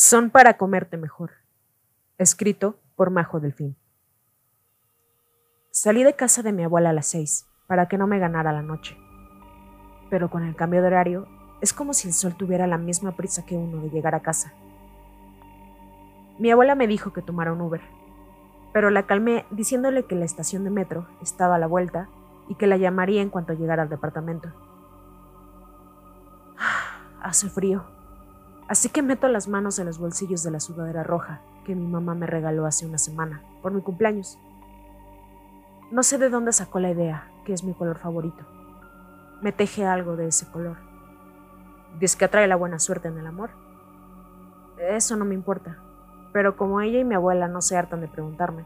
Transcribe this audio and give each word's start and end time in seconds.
Son 0.00 0.30
para 0.30 0.56
comerte 0.56 0.96
mejor. 0.96 1.32
Escrito 2.18 2.78
por 2.94 3.10
Majo 3.10 3.40
Delfín. 3.40 3.76
Salí 5.72 6.04
de 6.04 6.14
casa 6.14 6.44
de 6.44 6.52
mi 6.52 6.62
abuela 6.62 6.90
a 6.90 6.92
las 6.92 7.08
seis 7.08 7.48
para 7.66 7.88
que 7.88 7.98
no 7.98 8.06
me 8.06 8.20
ganara 8.20 8.52
la 8.52 8.62
noche. 8.62 8.96
Pero 10.08 10.30
con 10.30 10.44
el 10.44 10.54
cambio 10.54 10.82
de 10.82 10.86
horario 10.86 11.26
es 11.60 11.72
como 11.72 11.94
si 11.94 12.06
el 12.06 12.14
sol 12.14 12.36
tuviera 12.36 12.68
la 12.68 12.78
misma 12.78 13.16
prisa 13.16 13.44
que 13.44 13.56
uno 13.56 13.82
de 13.82 13.90
llegar 13.90 14.14
a 14.14 14.22
casa. 14.22 14.52
Mi 16.38 16.52
abuela 16.52 16.76
me 16.76 16.86
dijo 16.86 17.12
que 17.12 17.20
tomara 17.20 17.52
un 17.52 17.60
Uber, 17.60 17.82
pero 18.72 18.90
la 18.90 19.04
calmé 19.04 19.46
diciéndole 19.50 20.04
que 20.04 20.14
la 20.14 20.26
estación 20.26 20.62
de 20.62 20.70
metro 20.70 21.08
estaba 21.20 21.56
a 21.56 21.58
la 21.58 21.66
vuelta 21.66 22.08
y 22.48 22.54
que 22.54 22.68
la 22.68 22.76
llamaría 22.76 23.20
en 23.20 23.30
cuanto 23.30 23.52
llegara 23.52 23.82
al 23.82 23.88
departamento. 23.88 24.52
Hace 27.20 27.48
frío, 27.50 27.97
así 28.68 28.88
que 28.90 29.02
meto 29.02 29.28
las 29.28 29.48
manos 29.48 29.78
en 29.78 29.86
los 29.86 29.98
bolsillos 29.98 30.42
de 30.42 30.50
la 30.50 30.60
sudadera 30.60 31.02
roja 31.02 31.40
que 31.64 31.74
mi 31.74 31.86
mamá 31.86 32.14
me 32.14 32.26
regaló 32.26 32.64
hace 32.64 32.86
una 32.86 32.96
semana, 32.96 33.42
por 33.60 33.72
mi 33.72 33.82
cumpleaños. 33.82 34.38
No 35.90 36.02
sé 36.02 36.16
de 36.16 36.30
dónde 36.30 36.52
sacó 36.52 36.80
la 36.80 36.90
idea, 36.90 37.30
que 37.44 37.52
es 37.52 37.62
mi 37.62 37.74
color 37.74 37.98
favorito. 37.98 38.44
Me 39.42 39.52
teje 39.52 39.84
algo 39.84 40.16
de 40.16 40.28
ese 40.28 40.50
color. 40.50 40.76
Dice 41.98 42.16
que 42.16 42.24
atrae 42.24 42.46
la 42.46 42.56
buena 42.56 42.78
suerte 42.78 43.08
en 43.08 43.18
el 43.18 43.26
amor. 43.26 43.50
Eso 44.78 45.16
no 45.16 45.24
me 45.24 45.34
importa, 45.34 45.78
pero 46.32 46.56
como 46.56 46.80
ella 46.80 47.00
y 47.00 47.04
mi 47.04 47.14
abuela 47.14 47.48
no 47.48 47.60
se 47.60 47.76
hartan 47.76 48.00
de 48.00 48.08
preguntarme, 48.08 48.64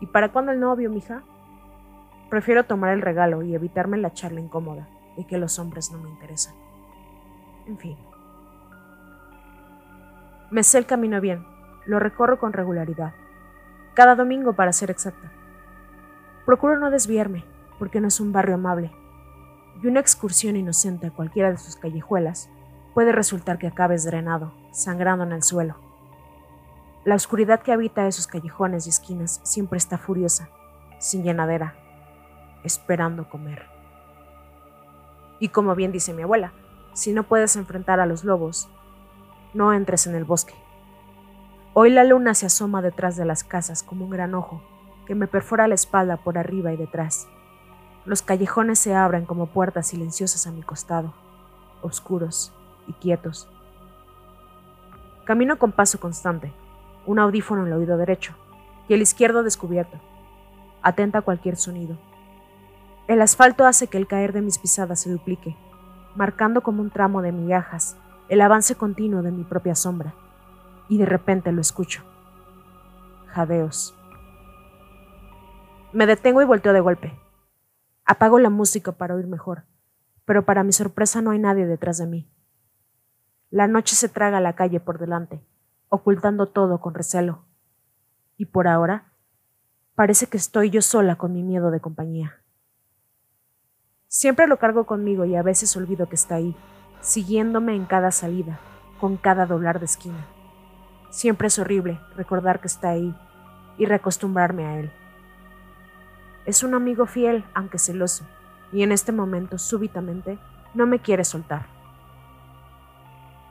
¿y 0.00 0.06
para 0.06 0.30
cuándo 0.30 0.52
el 0.52 0.60
novio, 0.60 0.90
mija? 0.90 1.22
Prefiero 2.30 2.64
tomar 2.64 2.92
el 2.92 3.02
regalo 3.02 3.42
y 3.42 3.54
evitarme 3.54 3.96
la 3.96 4.12
charla 4.12 4.40
incómoda 4.40 4.88
y 5.16 5.24
que 5.24 5.38
los 5.38 5.58
hombres 5.58 5.90
no 5.90 5.98
me 5.98 6.10
interesan. 6.10 6.54
En 7.66 7.78
fin. 7.78 8.07
Me 10.50 10.62
sé 10.62 10.78
el 10.78 10.86
camino 10.86 11.20
bien, 11.20 11.44
lo 11.84 11.98
recorro 11.98 12.38
con 12.38 12.54
regularidad, 12.54 13.12
cada 13.92 14.14
domingo 14.14 14.54
para 14.54 14.72
ser 14.72 14.90
exacta. 14.90 15.30
Procuro 16.46 16.78
no 16.78 16.90
desviarme, 16.90 17.44
porque 17.78 18.00
no 18.00 18.08
es 18.08 18.18
un 18.18 18.32
barrio 18.32 18.54
amable, 18.54 18.90
y 19.82 19.86
una 19.86 20.00
excursión 20.00 20.56
inocente 20.56 21.08
a 21.08 21.10
cualquiera 21.10 21.50
de 21.50 21.58
sus 21.58 21.76
callejuelas 21.76 22.48
puede 22.94 23.12
resultar 23.12 23.58
que 23.58 23.66
acabes 23.66 24.04
drenado, 24.04 24.54
sangrando 24.72 25.24
en 25.24 25.32
el 25.32 25.42
suelo. 25.42 25.76
La 27.04 27.14
oscuridad 27.14 27.60
que 27.60 27.72
habita 27.72 28.06
esos 28.06 28.26
callejones 28.26 28.86
y 28.86 28.90
esquinas 28.90 29.40
siempre 29.44 29.76
está 29.76 29.98
furiosa, 29.98 30.48
sin 30.98 31.24
llenadera, 31.24 31.74
esperando 32.64 33.28
comer. 33.28 33.66
Y 35.40 35.50
como 35.50 35.74
bien 35.74 35.92
dice 35.92 36.14
mi 36.14 36.22
abuela, 36.22 36.52
si 36.94 37.12
no 37.12 37.24
puedes 37.24 37.54
enfrentar 37.56 38.00
a 38.00 38.06
los 38.06 38.24
lobos, 38.24 38.68
no 39.54 39.72
entres 39.72 40.06
en 40.06 40.14
el 40.14 40.24
bosque. 40.24 40.54
Hoy 41.74 41.90
la 41.90 42.04
luna 42.04 42.34
se 42.34 42.46
asoma 42.46 42.82
detrás 42.82 43.16
de 43.16 43.24
las 43.24 43.44
casas 43.44 43.82
como 43.82 44.04
un 44.04 44.10
gran 44.10 44.34
ojo 44.34 44.60
que 45.06 45.14
me 45.14 45.26
perfora 45.26 45.68
la 45.68 45.74
espalda 45.74 46.18
por 46.18 46.36
arriba 46.36 46.72
y 46.72 46.76
detrás. 46.76 47.26
Los 48.04 48.20
callejones 48.20 48.78
se 48.78 48.94
abren 48.94 49.24
como 49.24 49.46
puertas 49.46 49.86
silenciosas 49.86 50.46
a 50.46 50.50
mi 50.50 50.62
costado, 50.62 51.14
oscuros 51.80 52.52
y 52.86 52.92
quietos. 52.92 53.48
Camino 55.24 55.58
con 55.58 55.72
paso 55.72 55.98
constante, 55.98 56.52
un 57.06 57.18
audífono 57.18 57.62
en 57.62 57.68
el 57.68 57.78
oído 57.78 57.96
derecho 57.96 58.34
y 58.86 58.94
el 58.94 59.00
izquierdo 59.00 59.42
descubierto, 59.42 59.98
atenta 60.82 61.18
a 61.20 61.22
cualquier 61.22 61.56
sonido. 61.56 61.96
El 63.06 63.22
asfalto 63.22 63.64
hace 63.64 63.86
que 63.86 63.96
el 63.96 64.06
caer 64.06 64.34
de 64.34 64.42
mis 64.42 64.58
pisadas 64.58 65.00
se 65.00 65.10
duplique, 65.10 65.56
marcando 66.14 66.62
como 66.62 66.82
un 66.82 66.90
tramo 66.90 67.22
de 67.22 67.32
migajas 67.32 67.96
el 68.28 68.40
avance 68.40 68.74
continuo 68.74 69.22
de 69.22 69.30
mi 69.30 69.44
propia 69.44 69.74
sombra 69.74 70.14
y 70.88 70.98
de 70.98 71.06
repente 71.06 71.52
lo 71.52 71.60
escucho. 71.60 72.02
Jadeos. 73.28 73.94
Me 75.92 76.06
detengo 76.06 76.42
y 76.42 76.44
volteo 76.44 76.72
de 76.72 76.80
golpe. 76.80 77.18
Apago 78.04 78.38
la 78.38 78.50
música 78.50 78.92
para 78.92 79.14
oír 79.14 79.26
mejor, 79.26 79.64
pero 80.24 80.44
para 80.44 80.64
mi 80.64 80.72
sorpresa 80.72 81.22
no 81.22 81.30
hay 81.30 81.38
nadie 81.38 81.66
detrás 81.66 81.98
de 81.98 82.06
mí. 82.06 82.30
La 83.50 83.66
noche 83.66 83.96
se 83.96 84.08
traga 84.08 84.40
la 84.40 84.54
calle 84.54 84.80
por 84.80 84.98
delante, 84.98 85.42
ocultando 85.88 86.46
todo 86.46 86.80
con 86.80 86.94
recelo. 86.94 87.46
Y 88.36 88.46
por 88.46 88.68
ahora, 88.68 89.12
parece 89.94 90.26
que 90.26 90.36
estoy 90.36 90.70
yo 90.70 90.82
sola 90.82 91.16
con 91.16 91.32
mi 91.32 91.42
miedo 91.42 91.70
de 91.70 91.80
compañía. 91.80 92.42
Siempre 94.06 94.46
lo 94.46 94.58
cargo 94.58 94.84
conmigo 94.84 95.24
y 95.24 95.36
a 95.36 95.42
veces 95.42 95.74
olvido 95.76 96.08
que 96.08 96.14
está 96.14 96.36
ahí, 96.36 96.54
siguiéndome 97.00 97.74
en 97.74 97.84
cada 97.84 98.10
salida, 98.10 98.58
con 99.00 99.16
cada 99.16 99.46
doblar 99.46 99.78
de 99.78 99.86
esquina. 99.86 100.26
Siempre 101.10 101.48
es 101.48 101.58
horrible 101.58 102.00
recordar 102.16 102.60
que 102.60 102.66
está 102.66 102.90
ahí 102.90 103.14
y 103.78 103.86
reacostumbrarme 103.86 104.66
a 104.66 104.78
él. 104.78 104.92
Es 106.44 106.62
un 106.62 106.74
amigo 106.74 107.06
fiel, 107.06 107.44
aunque 107.54 107.78
celoso, 107.78 108.24
y 108.72 108.82
en 108.82 108.92
este 108.92 109.12
momento, 109.12 109.58
súbitamente, 109.58 110.38
no 110.74 110.86
me 110.86 110.98
quiere 110.98 111.24
soltar. 111.24 111.66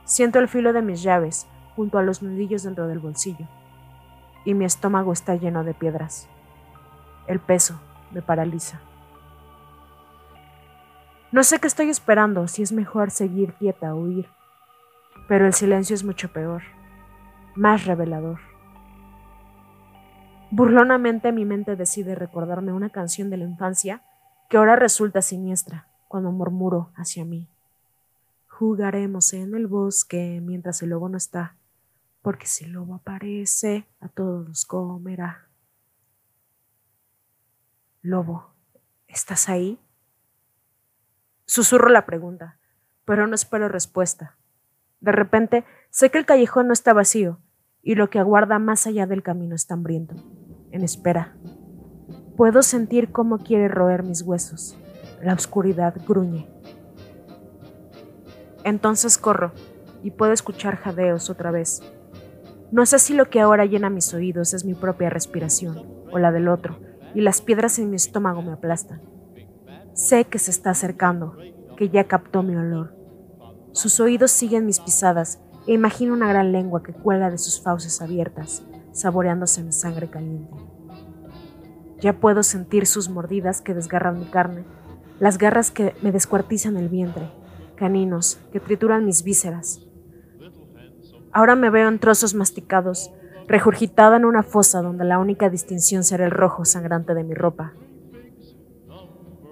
Siento 0.04 0.38
el 0.38 0.48
filo 0.48 0.72
de 0.72 0.82
mis 0.82 1.02
llaves 1.02 1.46
junto 1.76 1.98
a 1.98 2.02
los 2.02 2.22
nudillos 2.22 2.62
dentro 2.62 2.86
del 2.86 2.98
bolsillo, 2.98 3.46
y 4.44 4.54
mi 4.54 4.64
estómago 4.64 5.12
está 5.12 5.34
lleno 5.34 5.64
de 5.64 5.74
piedras. 5.74 6.28
El 7.26 7.40
peso 7.40 7.78
me 8.12 8.22
paraliza. 8.22 8.80
No 11.30 11.42
sé 11.44 11.58
qué 11.58 11.66
estoy 11.66 11.90
esperando, 11.90 12.48
si 12.48 12.62
es 12.62 12.72
mejor 12.72 13.10
seguir 13.10 13.52
quieta 13.54 13.94
o 13.94 14.00
huir, 14.00 14.28
pero 15.28 15.46
el 15.46 15.52
silencio 15.52 15.94
es 15.94 16.04
mucho 16.04 16.32
peor 16.32 16.62
más 17.58 17.86
revelador. 17.86 18.38
Burlonamente 20.52 21.32
mi 21.32 21.44
mente 21.44 21.74
decide 21.74 22.14
recordarme 22.14 22.72
una 22.72 22.90
canción 22.90 23.30
de 23.30 23.36
la 23.36 23.44
infancia 23.44 24.02
que 24.48 24.56
ahora 24.56 24.76
resulta 24.76 25.22
siniestra 25.22 25.88
cuando 26.06 26.30
murmuro 26.30 26.92
hacia 26.94 27.24
mí. 27.24 27.48
Jugaremos 28.46 29.32
en 29.32 29.54
el 29.56 29.66
bosque 29.66 30.40
mientras 30.40 30.82
el 30.82 30.90
lobo 30.90 31.08
no 31.08 31.16
está, 31.16 31.56
porque 32.22 32.46
si 32.46 32.64
el 32.64 32.72
lobo 32.72 32.94
aparece, 32.94 33.86
a 34.00 34.08
todos 34.08 34.46
los 34.46 34.64
comerá. 34.64 35.48
Lobo, 38.02 38.52
¿estás 39.08 39.48
ahí? 39.48 39.80
Susurro 41.50 41.88
la 41.88 42.04
pregunta, 42.04 42.58
pero 43.06 43.26
no 43.26 43.34
espero 43.34 43.70
respuesta. 43.70 44.36
De 45.00 45.12
repente, 45.12 45.64
sé 45.88 46.10
que 46.10 46.18
el 46.18 46.26
callejón 46.26 46.66
no 46.66 46.74
está 46.74 46.92
vacío, 46.92 47.40
y 47.82 47.94
lo 47.94 48.10
que 48.10 48.18
aguarda 48.18 48.58
más 48.58 48.86
allá 48.86 49.06
del 49.06 49.22
camino 49.22 49.54
está 49.54 49.72
hambriento, 49.72 50.14
en 50.72 50.84
espera. 50.84 51.38
Puedo 52.36 52.60
sentir 52.60 53.12
cómo 53.12 53.38
quiere 53.38 53.68
roer 53.68 54.02
mis 54.02 54.20
huesos. 54.20 54.76
La 55.22 55.32
oscuridad 55.32 55.94
gruñe. 56.06 56.50
Entonces 58.62 59.16
corro 59.16 59.52
y 60.02 60.10
puedo 60.10 60.32
escuchar 60.32 60.76
jadeos 60.76 61.30
otra 61.30 61.50
vez. 61.50 61.80
No 62.70 62.84
sé 62.84 62.98
si 62.98 63.14
lo 63.14 63.30
que 63.30 63.40
ahora 63.40 63.64
llena 63.64 63.88
mis 63.88 64.12
oídos 64.12 64.52
es 64.52 64.66
mi 64.66 64.74
propia 64.74 65.08
respiración 65.08 65.78
o 66.12 66.18
la 66.18 66.30
del 66.30 66.46
otro, 66.46 66.78
y 67.14 67.22
las 67.22 67.40
piedras 67.40 67.78
en 67.78 67.88
mi 67.88 67.96
estómago 67.96 68.42
me 68.42 68.52
aplastan. 68.52 69.17
Sé 69.98 70.26
que 70.26 70.38
se 70.38 70.52
está 70.52 70.70
acercando, 70.70 71.36
que 71.76 71.88
ya 71.88 72.04
captó 72.04 72.44
mi 72.44 72.54
olor. 72.54 72.94
Sus 73.72 73.98
oídos 73.98 74.30
siguen 74.30 74.64
mis 74.64 74.78
pisadas 74.78 75.40
e 75.66 75.72
imagino 75.74 76.12
una 76.14 76.28
gran 76.28 76.52
lengua 76.52 76.84
que 76.84 76.92
cuelga 76.92 77.32
de 77.32 77.36
sus 77.36 77.60
fauces 77.60 78.00
abiertas, 78.00 78.62
saboreándose 78.92 79.64
mi 79.64 79.72
sangre 79.72 80.08
caliente. 80.08 80.54
Ya 82.00 82.12
puedo 82.12 82.44
sentir 82.44 82.86
sus 82.86 83.08
mordidas 83.10 83.60
que 83.60 83.74
desgarran 83.74 84.20
mi 84.20 84.26
carne, 84.26 84.64
las 85.18 85.36
garras 85.36 85.72
que 85.72 85.96
me 86.00 86.12
descuartizan 86.12 86.76
el 86.76 86.88
vientre, 86.88 87.32
caninos 87.74 88.38
que 88.52 88.60
trituran 88.60 89.04
mis 89.04 89.24
vísceras. 89.24 89.80
Ahora 91.32 91.56
me 91.56 91.70
veo 91.70 91.88
en 91.88 91.98
trozos 91.98 92.34
masticados, 92.34 93.10
regurgitada 93.48 94.16
en 94.16 94.26
una 94.26 94.44
fosa 94.44 94.80
donde 94.80 95.04
la 95.04 95.18
única 95.18 95.50
distinción 95.50 96.04
será 96.04 96.24
el 96.24 96.30
rojo 96.30 96.64
sangrante 96.64 97.14
de 97.14 97.24
mi 97.24 97.34
ropa. 97.34 97.72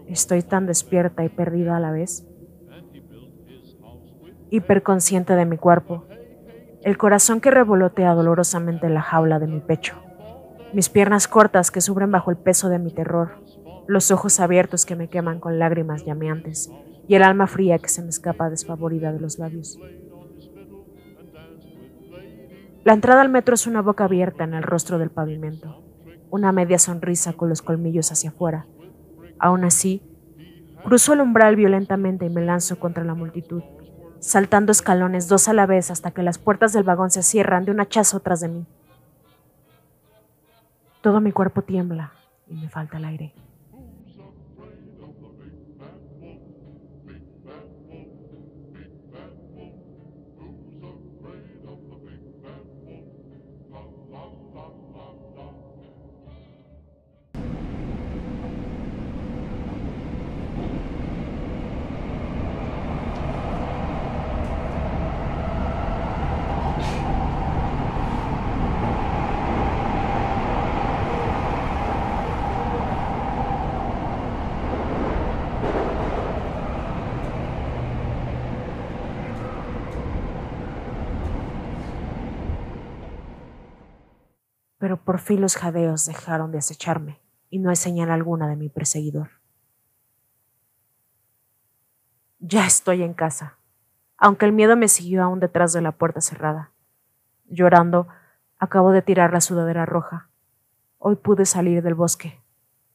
Estoy 0.08 0.42
tan 0.42 0.66
despierta 0.66 1.24
y 1.24 1.28
perdida 1.28 1.76
a 1.76 1.80
la 1.80 1.90
vez 1.90 2.26
hiperconsciente 4.50 5.34
de 5.34 5.44
mi 5.44 5.56
cuerpo, 5.56 6.04
el 6.82 6.96
corazón 6.96 7.40
que 7.40 7.50
revolotea 7.50 8.14
dolorosamente 8.14 8.86
en 8.86 8.94
la 8.94 9.02
jaula 9.02 9.38
de 9.38 9.48
mi 9.48 9.60
pecho, 9.60 9.96
mis 10.72 10.88
piernas 10.88 11.26
cortas 11.26 11.70
que 11.70 11.80
sufren 11.80 12.10
bajo 12.10 12.30
el 12.30 12.36
peso 12.36 12.68
de 12.68 12.78
mi 12.78 12.92
terror, 12.92 13.42
los 13.86 14.10
ojos 14.10 14.40
abiertos 14.40 14.86
que 14.86 14.96
me 14.96 15.08
queman 15.08 15.40
con 15.40 15.58
lágrimas 15.58 16.04
llameantes. 16.04 16.70
Y 17.08 17.14
el 17.14 17.22
alma 17.22 17.46
fría 17.46 17.78
que 17.78 17.88
se 17.88 18.02
me 18.02 18.08
escapa 18.08 18.50
desfavorida 18.50 19.12
de 19.12 19.20
los 19.20 19.38
labios. 19.38 19.78
La 22.82 22.92
entrada 22.92 23.20
al 23.20 23.28
metro 23.28 23.54
es 23.54 23.68
una 23.68 23.80
boca 23.80 24.04
abierta 24.04 24.42
en 24.42 24.54
el 24.54 24.64
rostro 24.64 24.98
del 24.98 25.10
pavimento, 25.10 25.84
una 26.30 26.50
media 26.50 26.80
sonrisa 26.80 27.32
con 27.34 27.48
los 27.48 27.62
colmillos 27.62 28.10
hacia 28.10 28.30
afuera. 28.30 28.66
Aún 29.38 29.64
así, 29.64 30.02
cruzo 30.84 31.12
el 31.12 31.20
umbral 31.20 31.56
violentamente 31.56 32.26
y 32.26 32.30
me 32.30 32.44
lanzo 32.44 32.78
contra 32.78 33.04
la 33.04 33.14
multitud 33.14 33.62
saltando 34.26 34.72
escalones 34.72 35.28
dos 35.28 35.48
a 35.48 35.52
la 35.52 35.66
vez 35.66 35.90
hasta 35.90 36.10
que 36.10 36.22
las 36.22 36.38
puertas 36.38 36.72
del 36.72 36.82
vagón 36.82 37.10
se 37.10 37.22
cierran 37.22 37.64
de 37.64 37.70
un 37.70 37.80
hachazo 37.80 38.20
tras 38.20 38.40
de 38.40 38.48
mí. 38.48 38.66
Todo 41.00 41.20
mi 41.20 41.30
cuerpo 41.30 41.62
tiembla 41.62 42.12
y 42.48 42.54
me 42.54 42.68
falta 42.68 42.98
el 42.98 43.04
aire. 43.04 43.32
Pero 84.78 84.98
por 85.02 85.18
fin 85.18 85.40
los 85.40 85.56
jadeos 85.56 86.04
dejaron 86.06 86.52
de 86.52 86.58
acecharme 86.58 87.20
y 87.48 87.58
no 87.58 87.70
hay 87.70 87.76
señal 87.76 88.10
alguna 88.10 88.48
de 88.48 88.56
mi 88.56 88.68
perseguidor. 88.68 89.30
Ya 92.38 92.66
estoy 92.66 93.02
en 93.02 93.14
casa, 93.14 93.58
aunque 94.18 94.44
el 94.44 94.52
miedo 94.52 94.76
me 94.76 94.88
siguió 94.88 95.22
aún 95.22 95.40
detrás 95.40 95.72
de 95.72 95.80
la 95.80 95.92
puerta 95.92 96.20
cerrada. 96.20 96.72
Llorando, 97.46 98.08
acabo 98.58 98.92
de 98.92 99.02
tirar 99.02 99.32
la 99.32 99.40
sudadera 99.40 99.86
roja. 99.86 100.28
Hoy 100.98 101.16
pude 101.16 101.46
salir 101.46 101.82
del 101.82 101.94
bosque, 101.94 102.40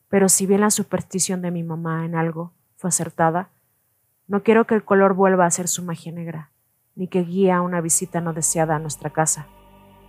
pero 0.10 0.30
si 0.30 0.45
bien 0.45 0.62
la 0.62 0.72
superstición 0.72 1.42
de 1.42 1.51
mi 1.51 1.63
mamá 1.63 2.06
en 2.06 2.16
algo 2.16 2.54
fue 2.75 2.89
acertada, 2.89 3.50
no 4.27 4.44
quiero 4.44 4.68
que 4.68 4.75
el 4.75 4.84
color 4.84 5.13
vuelva 5.13 5.45
a 5.45 5.51
ser 5.51 5.68
su 5.68 5.84
magia 5.84 6.12
negra, 6.12 6.51
ni 6.95 7.07
que 7.07 7.24
guíe 7.24 7.51
a 7.51 7.62
una 7.62 7.81
visita 7.81 8.22
no 8.22 8.34
deseada 8.34 8.75
a 8.75 8.80
nuestra 8.80 9.10
casa 9.10 9.48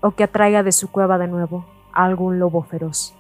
o 0.02 0.10
que 0.10 0.24
atraiga 0.24 0.62
de 0.62 0.72
su 0.72 0.90
cueva 0.90 1.16
de 1.16 1.28
nuevo 1.28 1.64
a 1.94 2.04
algún 2.04 2.38
lobo 2.38 2.62
feroz. 2.62 3.14